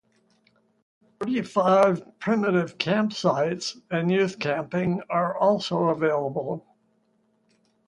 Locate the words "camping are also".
4.39-5.89